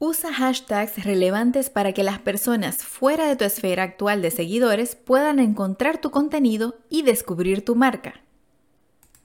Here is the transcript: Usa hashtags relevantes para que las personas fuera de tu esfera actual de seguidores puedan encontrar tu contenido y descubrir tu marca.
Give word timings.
Usa 0.00 0.32
hashtags 0.32 1.04
relevantes 1.04 1.70
para 1.70 1.92
que 1.92 2.04
las 2.04 2.20
personas 2.20 2.84
fuera 2.84 3.26
de 3.26 3.34
tu 3.34 3.44
esfera 3.44 3.82
actual 3.82 4.22
de 4.22 4.30
seguidores 4.30 4.94
puedan 4.94 5.40
encontrar 5.40 6.00
tu 6.00 6.12
contenido 6.12 6.78
y 6.88 7.02
descubrir 7.02 7.64
tu 7.64 7.74
marca. 7.74 8.27